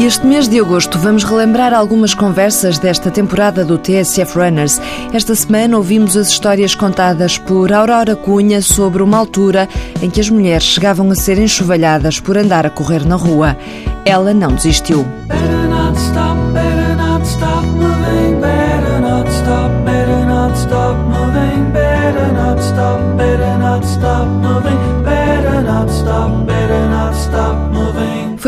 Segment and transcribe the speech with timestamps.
[0.00, 4.80] Este mês de agosto vamos relembrar algumas conversas desta temporada do TSF Runners.
[5.12, 9.68] Esta semana ouvimos as histórias contadas por Aurora Cunha sobre uma altura
[10.00, 13.58] em que as mulheres chegavam a ser enxovalhadas por andar a correr na rua.
[14.04, 15.04] Ela não desistiu.
[15.26, 17.97] Better not stop, better not stop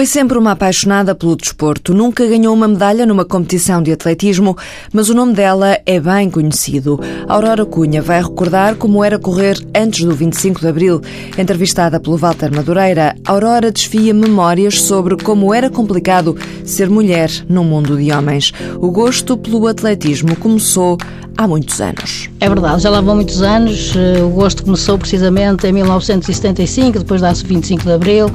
[0.01, 1.93] Foi sempre uma apaixonada pelo desporto.
[1.93, 4.57] Nunca ganhou uma medalha numa competição de atletismo,
[4.91, 6.99] mas o nome dela é bem conhecido.
[7.29, 11.03] Aurora Cunha vai recordar como era correr antes do 25 de Abril.
[11.37, 17.99] Entrevistada pelo Walter Madureira, Aurora desfia memórias sobre como era complicado ser mulher num mundo
[17.99, 18.55] de homens.
[18.79, 20.97] O gosto pelo atletismo começou
[21.37, 22.31] há muitos anos.
[22.41, 23.95] É verdade, já lá vão muitos anos.
[23.95, 28.31] Eh, o gosto começou precisamente em 1975, depois da 25 de Abril.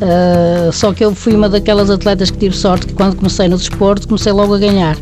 [0.00, 3.56] Uh, só que eu fui uma daquelas atletas que tive sorte que quando comecei no
[3.58, 4.96] desporto comecei logo a ganhar.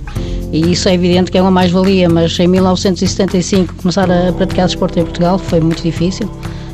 [0.52, 4.98] E isso é evidente que é uma mais-valia, mas em 1975 começar a praticar desporto
[4.98, 6.28] em Portugal foi muito difícil,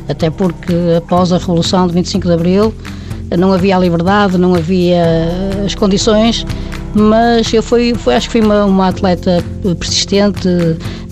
[0.09, 2.73] até porque após a Revolução de 25 de Abril
[3.37, 5.03] não havia a liberdade, não havia
[5.65, 6.45] as condições
[6.95, 9.43] mas eu fui, fui acho que fui uma, uma, atleta
[9.77, 10.47] persistente,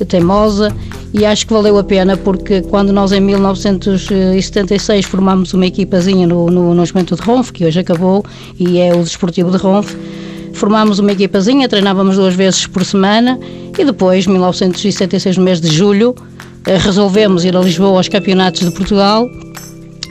[0.07, 0.73] teimosa
[1.13, 6.49] e acho que valeu a pena porque quando nós em 1976 formámos uma equipazinha no,
[6.49, 8.23] no, no Juventude de Ronf, que hoje acabou
[8.57, 9.93] e é o Desportivo de Ronf,
[10.53, 13.37] formámos uma equipazinha, treinávamos duas vezes por semana
[13.77, 16.15] e depois, 1976, no mês de julho,
[16.65, 19.29] eh, resolvemos ir a Lisboa aos campeonatos de Portugal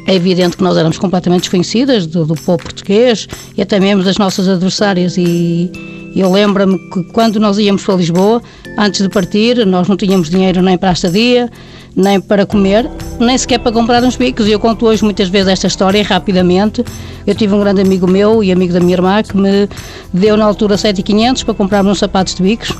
[0.06, 4.18] é evidente que nós éramos completamente desconhecidas do, do povo português e até mesmo das
[4.18, 5.70] nossas adversárias e
[6.14, 8.42] eu lembro-me que quando nós íamos para Lisboa,
[8.78, 11.50] antes de partir, nós não tínhamos dinheiro nem para a estadia,
[11.96, 14.46] nem para comer, nem sequer para comprar uns bicos.
[14.46, 16.84] E eu conto hoje muitas vezes esta história rapidamente.
[17.26, 19.68] Eu tive um grande amigo meu e amigo da minha irmã que me
[20.12, 22.72] deu na altura 7,500 para comprar uns sapatos de bicos.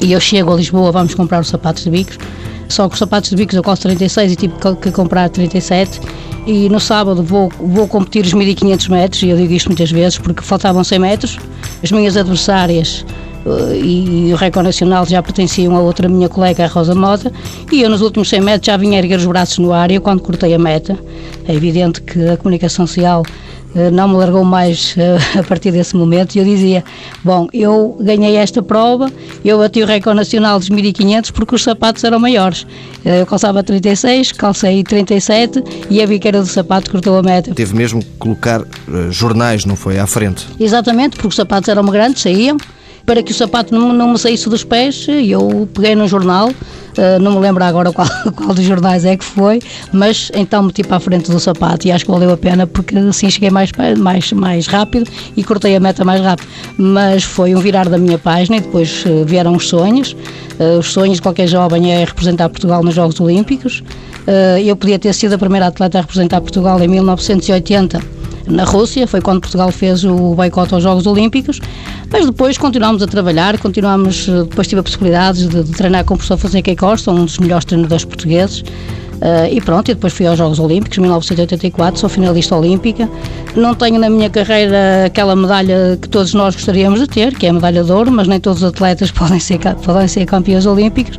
[0.00, 2.18] E eu chego a Lisboa, vamos comprar os sapatos de bicos.
[2.70, 6.00] Só os sapatos de bicos eu gosto 36 e tive que comprar 37
[6.46, 10.18] e no sábado vou, vou competir os 1500 metros, e eu digo isto muitas vezes
[10.18, 11.38] porque faltavam 100 metros.
[11.82, 13.04] As minhas adversárias
[13.44, 17.32] uh, e, o recorde nacional já pertenciam a outra minha colega, a Rosa Mota,
[17.70, 20.00] e eu nos últimos 100 metros já vinha erguer os braços no ar e eu
[20.00, 20.98] quando cortei a meta,
[21.46, 23.49] é evidente que a comunicação social eh,
[23.92, 26.84] não me largou mais eh, a partir desse momento e eu dizia,
[27.22, 29.10] bom, eu ganhei esta prova,
[29.44, 32.66] eu bati o recorde nacional dos 1500 porque os sapatos eram maiores.
[33.04, 37.54] Eh, eu calçava 36, calcei 37 e a biqueira do sapato cortou a meta.
[37.54, 38.62] Teve mesmo que colocar
[39.10, 40.46] jornais, não foi, à frente?
[40.58, 42.56] Exatamente, porque os sapatos eram grandes, saíam,
[43.10, 46.48] para que o sapato não, não me saísse dos pés, eu peguei num jornal,
[46.90, 49.60] Uh, não me lembro agora qual, qual dos jornais é que foi,
[49.92, 52.98] mas então meti para a frente do sapato e acho que valeu a pena porque
[52.98, 56.48] assim cheguei mais, mais, mais rápido e cortei a meta mais rápido.
[56.76, 60.16] Mas foi um virar da minha página e depois uh, vieram os sonhos.
[60.58, 63.84] Uh, os sonhos de qualquer jovem é representar Portugal nos Jogos Olímpicos.
[64.64, 68.19] eu podia ter sido a primeira atleta a representar Portugal em 1980
[68.50, 71.60] na Rússia, foi quando Portugal fez o boicote aos Jogos Olímpicos,
[72.10, 76.16] mas depois continuámos a trabalhar, continuámos, depois tive a possibilidade de, de treinar com o
[76.16, 78.64] professor Fonseca Costa, um dos melhores treinadores portugueses,
[79.20, 83.08] Uh, e pronto, e depois fui aos Jogos Olímpicos, 1984, sou finalista olímpica.
[83.54, 87.50] Não tenho na minha carreira aquela medalha que todos nós gostaríamos de ter, que é
[87.50, 91.18] a medalha de ouro, mas nem todos os atletas podem ser, podem ser campeões olímpicos.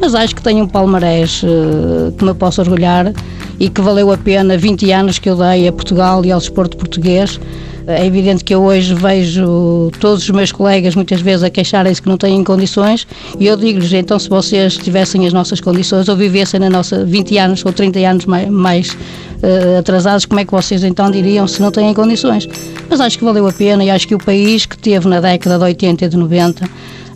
[0.00, 3.12] Mas acho que tenho um palmarés uh, que me posso orgulhar
[3.60, 6.76] e que valeu a pena 20 anos que eu dei a Portugal e ao desporto
[6.76, 7.38] português.
[7.86, 12.08] É evidente que eu hoje vejo todos os meus colegas muitas vezes a queixarem-se que
[12.08, 13.06] não têm condições
[13.38, 17.38] e eu digo-lhes, então se vocês tivessem as nossas condições ou vivessem na nossa 20
[17.38, 21.60] anos ou 30 anos mais, mais uh, atrasados, como é que vocês então diriam se
[21.60, 22.48] não têm condições?
[22.88, 25.58] Mas acho que valeu a pena e acho que o país que teve na década
[25.58, 26.68] de 80 e de 90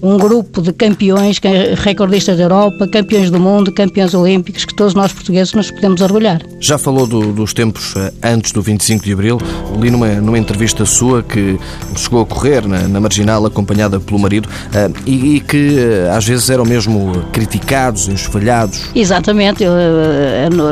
[0.03, 1.41] um grupo de campeões,
[1.77, 6.41] recordistas da Europa, campeões do mundo, campeões olímpicos, que todos nós portugueses nos podemos orgulhar.
[6.61, 9.39] Já falou do, dos tempos eh, antes do 25 de Abril.
[9.81, 11.59] Li numa, numa entrevista sua que
[11.97, 16.25] chegou a correr na, na Marginal acompanhada pelo marido uh, e, e, que uh, às
[16.25, 18.91] vezes eram mesmo criticados, enxovalhados.
[18.95, 19.65] Exatamente.
[19.65, 19.73] Eu,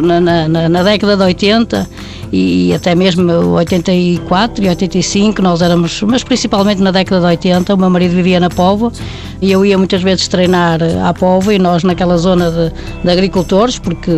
[0.03, 1.89] na, na, na década de 80
[2.33, 3.23] e até mesmo
[3.53, 8.41] 84 e 85 nós éramos, mas principalmente na década de 80, o meu marido vivia
[8.41, 8.93] na Póvoa
[9.41, 12.73] e eu ia muitas vezes treinar à Póvoa e nós naquela zona de,
[13.03, 14.11] de agricultores, porque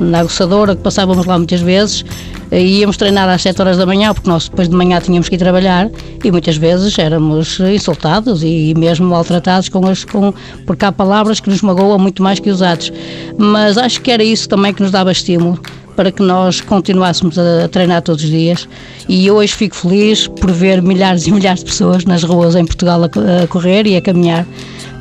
[0.00, 2.04] na aguçadora, que passávamos lá muitas vezes,
[2.50, 5.38] íamos treinar às 7 horas da manhã, porque nós depois de manhã tínhamos que ir
[5.38, 5.90] trabalhar
[6.22, 10.32] e muitas vezes éramos insultados e mesmo maltratados com as, com,
[10.66, 12.92] porque há palavras que nos magoam muito mais que os atos.
[13.38, 15.60] Mas acho que era isso também que nos dava estímulo
[15.96, 18.68] para que nós continuássemos a treinar todos os dias.
[19.08, 23.02] E hoje fico feliz por ver milhares e milhares de pessoas nas ruas em Portugal
[23.04, 24.46] a, correr e a caminhar,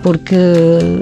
[0.03, 0.35] porque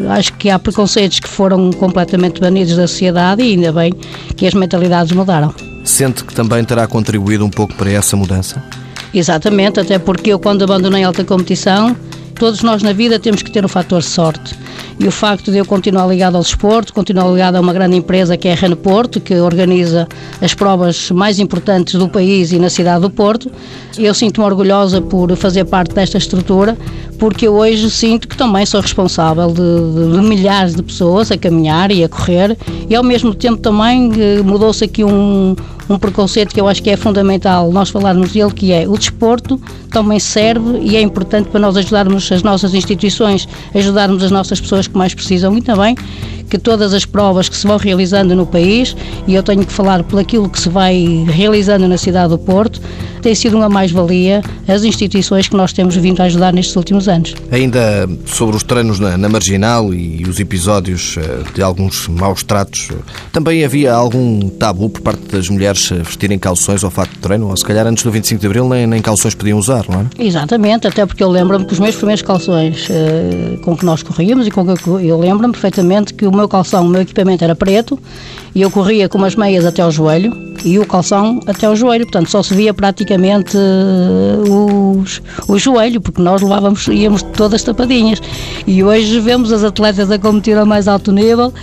[0.10, 3.94] acho que há preconceitos que foram completamente banidos da sociedade e ainda bem
[4.36, 5.54] que as mentalidades mudaram.
[5.84, 8.64] Sente que também terá contribuído um pouco para essa mudança?
[9.14, 11.96] Exatamente, até porque eu, quando abandonei a alta competição,
[12.36, 14.56] todos nós na vida temos que ter o um fator sorte.
[15.00, 18.36] E o facto de eu continuar ligado ao desporto, continuar ligado a uma grande empresa
[18.36, 20.06] que é a Reno Porto, que organiza
[20.42, 23.50] as provas mais importantes do país e na cidade do Porto,
[23.98, 26.78] eu sinto-me orgulhosa por fazer parte desta estrutura,
[27.18, 31.38] porque eu hoje sinto que também sou responsável de, de, de milhares de pessoas a
[31.38, 32.58] caminhar e a correr,
[32.90, 35.56] e ao mesmo tempo também eh, mudou-se aqui um,
[35.90, 39.60] um preconceito que eu acho que é fundamental nós falarmos dele, que é o desporto
[39.92, 44.88] também serve e é importante para nós ajudarmos as nossas instituições, ajudarmos as nossas pessoas
[44.88, 45.58] que mais precisam.
[45.58, 45.96] E também
[46.50, 48.96] que todas as provas que se vão realizando no país,
[49.28, 52.82] e eu tenho que falar por aquilo que se vai realizando na cidade do Porto,
[53.22, 57.34] tem sido uma mais-valia as instituições que nós temos vindo a ajudar nestes últimos anos.
[57.52, 62.90] Ainda sobre os treinos na, na Marginal e os episódios eh, de alguns maus tratos,
[63.32, 67.50] também havia algum tabu por parte das mulheres vestirem calções ao fato de treino?
[67.50, 70.24] Ou se calhar antes do 25 de Abril nem, nem calções podiam usar, não é?
[70.24, 74.48] Exatamente, até porque eu lembro-me que os meus primeiros calções uh, com que nós corríamos
[74.48, 77.56] e com que eu, eu lembro-me perfeitamente que o meu calção, o meu equipamento era
[77.56, 78.00] preto
[78.56, 82.06] e eu corria com umas meias até ao joelho e o calção até ao joelho,
[82.06, 88.22] portanto só se via praticamente uh, os, o joelho, porque nós levávamos, íamos todas tapadinhas.
[88.68, 91.54] E hoje vemos as atletas a competir a mais alto nível,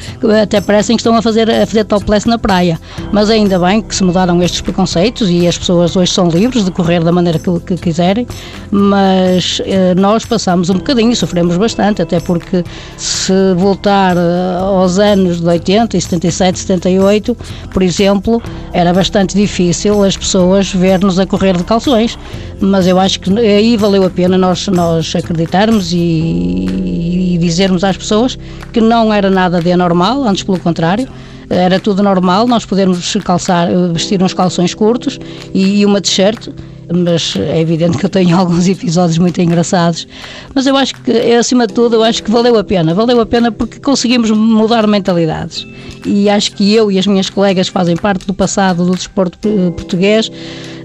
[0.43, 2.81] até parecem que estão a fazer, a fazer topless na praia.
[3.13, 6.71] Mas ainda bem que se mudaram estes preconceitos e as pessoas hoje são livres de
[6.71, 8.27] correr da maneira que, que quiserem,
[8.71, 12.65] mas uh, nós passamos um bocadinho sofremos bastante, até porque
[12.97, 17.37] se voltar uh, aos anos de 80 e 77, 78,
[17.73, 18.43] por exemplo,
[18.73, 22.19] era bastante difícil as pessoas ver-nos a correr de calções,
[22.61, 27.97] mas eu acho que aí valeu a pena nós, nós acreditarmos e, e dizermos às
[27.97, 28.39] pessoas
[28.73, 31.09] que não era nada de anormal, antes pelo contrário,
[31.49, 35.19] era tudo normal, nós podermos calçar, vestir uns calções curtos
[35.55, 36.49] e uma t-shirt
[36.93, 40.07] mas é evidente que eu tenho alguns episódios muito engraçados.
[40.55, 42.95] Mas eu acho que, acima de tudo, eu acho que valeu a pena.
[42.95, 45.67] Valeu a pena porque conseguimos mudar mentalidades.
[46.05, 49.39] E acho que eu e as minhas colegas fazem parte do passado do desporto
[49.77, 50.31] português.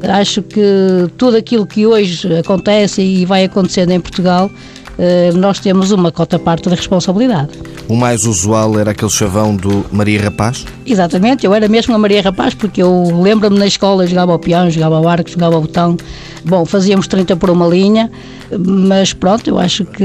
[0.02, 0.62] Acho que
[1.18, 4.81] tudo aquilo que hoje acontece e vai acontecendo em Portugal eh,
[5.36, 7.50] nós temos uma cota parte da responsabilidade.
[7.88, 10.66] O mais usual era aquele chavão do Maria Rapaz?
[10.86, 14.70] Exatamente, eu era mesmo a Maria Rapaz, porque eu lembro-me na escola, jogava ao peão,
[14.70, 15.98] jogava ao arco, jogava ao botão.
[16.44, 18.10] Bom, fazíamos 30 por uma linha,
[18.68, 20.04] mas pronto, eu acho que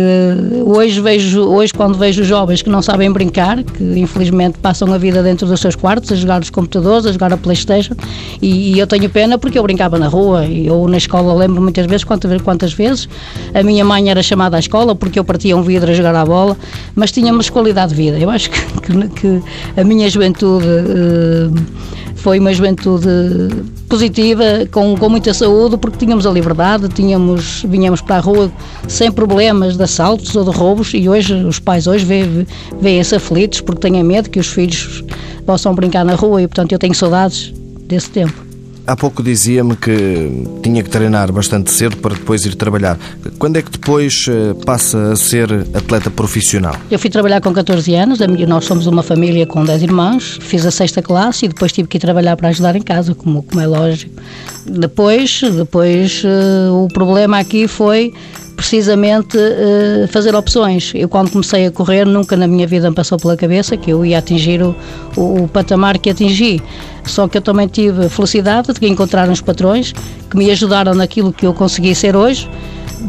[0.64, 5.22] hoje vejo, hoje quando vejo jovens que não sabem brincar, que infelizmente passam a vida
[5.22, 7.94] dentro dos seus quartos, a jogar os computadores, a jogar a Playstation,
[8.40, 11.62] e, e eu tenho pena porque eu brincava na rua, e eu na escola lembro
[11.62, 13.08] muitas vezes, quantas, quantas vezes,
[13.54, 16.24] a minha mãe era chamada à escola porque eu partia um vidro a jogar à
[16.24, 16.56] bola,
[16.94, 18.18] mas tínhamos qualidade de vida.
[18.18, 19.42] Eu acho que, que, que
[19.80, 20.66] a minha juventude.
[20.66, 21.96] Uh,
[22.26, 23.06] foi uma juventude
[23.88, 28.50] positiva, com, com muita saúde, porque tínhamos a liberdade, tínhamos, vinhamos para a rua
[28.88, 32.04] sem problemas de assaltos ou de roubos e hoje os pais hoje
[32.80, 35.04] veem-se aflitos porque têm medo que os filhos
[35.46, 37.54] possam brincar na rua e portanto eu tenho saudades
[37.86, 38.45] desse tempo.
[38.86, 42.96] Há pouco dizia-me que tinha que treinar bastante cedo para depois ir trabalhar.
[43.36, 46.76] Quando é que depois eh, passa a ser atleta profissional?
[46.88, 50.70] Eu fui trabalhar com 14 anos, nós somos uma família com 10 irmãos, fiz a
[50.70, 53.66] sexta classe e depois tive que ir trabalhar para ajudar em casa, como, como é
[53.66, 54.22] lógico.
[54.64, 58.14] Depois, depois eh, o problema aqui foi
[58.56, 60.92] precisamente uh, fazer opções.
[60.94, 64.04] Eu, quando comecei a correr, nunca na minha vida me passou pela cabeça que eu
[64.04, 64.74] ia atingir o,
[65.16, 66.62] o, o patamar que atingi.
[67.04, 69.92] Só que eu também tive a felicidade de encontrar uns patrões
[70.30, 72.48] que me ajudaram naquilo que eu consegui ser hoje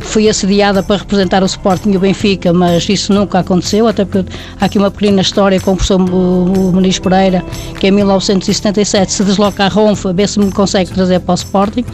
[0.01, 4.31] fui assediada para representar o Sporting e o Benfica, mas isso nunca aconteceu, até porque
[4.59, 7.43] há aqui uma pequena história com o professor Muniz Pereira,
[7.79, 11.35] que em 1977 se desloca a Ronfa, a ver se me consegue trazer para o
[11.35, 11.85] Sporting,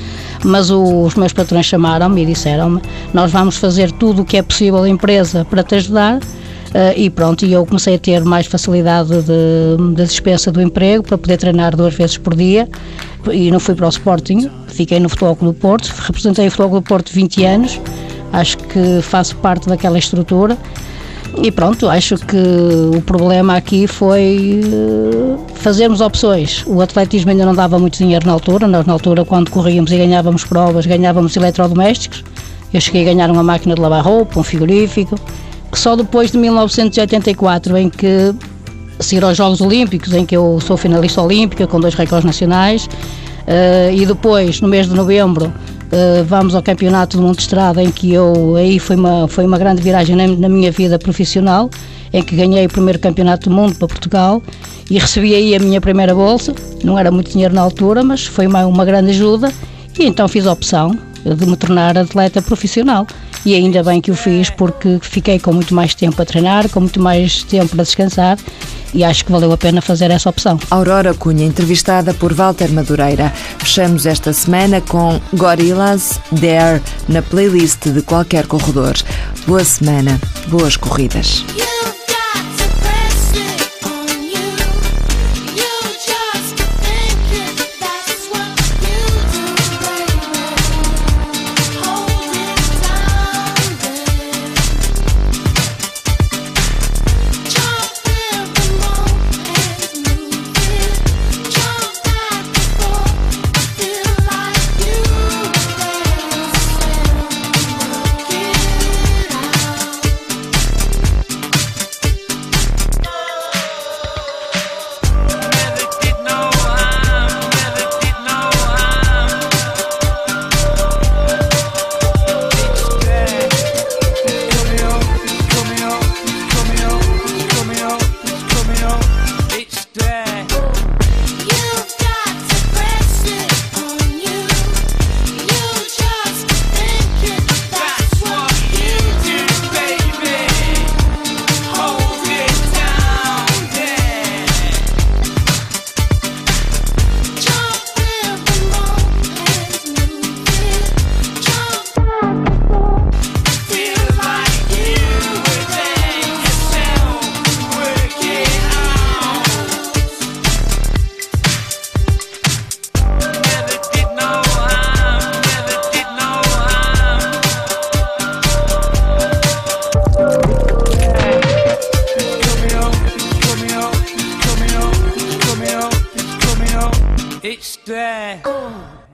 [0.43, 2.81] mas os meus patrões chamaram-me e disseram-me,
[3.13, 6.19] nós vamos fazer tudo o que é possível a empresa para te ajudar,
[6.73, 11.03] Uh, e pronto, e eu comecei a ter mais facilidade de, de dispensa do emprego
[11.03, 12.67] para poder treinar duas vezes por dia
[13.31, 16.69] e não fui para o Sporting, fiquei no Futebol Clube do Porto, representei o Futebol
[16.71, 17.81] Clube do Porto 20 anos,
[18.31, 20.57] acho que faço parte daquela estrutura
[21.41, 22.37] e pronto, acho que
[22.95, 26.63] o problema aqui foi eh, fazermos opções.
[26.67, 29.97] O atletismo ainda não dava muito dinheiro na altura, nós na altura quando corríamos e
[29.97, 32.23] ganhávamos provas, ganhávamos eletrodomésticos,
[32.71, 35.15] eu cheguei a ganhar uma máquina de lavar roupa, um frigorífico,
[35.73, 38.33] só depois de 1984 em que
[38.99, 43.93] seguir aos Jogos Olímpicos, em que eu sou finalista olímpica com dois recordes nacionais, uh,
[43.93, 47.91] e depois, no mês de novembro, uh, vamos ao Campeonato do Mundo de Estrada, em
[47.91, 51.69] que eu, aí foi uma, foi uma grande viragem na, na minha vida profissional,
[52.11, 54.41] em que ganhei o primeiro Campeonato do Mundo para Portugal
[54.89, 58.45] e recebi aí a minha primeira bolsa, não era muito dinheiro na altura, mas foi
[58.45, 59.51] uma, uma grande ajuda,
[59.97, 60.95] e então fiz a opção
[61.25, 63.07] de me tornar atleta profissional.
[63.45, 66.79] E ainda bem que o fiz porque fiquei com muito mais tempo a treinar, com
[66.79, 68.37] muito mais tempo para descansar
[68.93, 70.59] e acho que valeu a pena fazer essa opção.
[70.69, 73.31] Aurora Cunha, entrevistada por Walter Madureira.
[73.59, 78.93] Fechamos esta semana com Gorillaz Dare na playlist de qualquer corredor.
[79.47, 81.43] Boa semana, boas corridas.